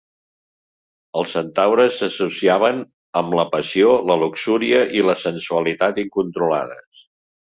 [1.19, 2.81] Els centaures s'associaven
[3.23, 7.07] amb la passió, la luxúria i la sensualitat incontrolades.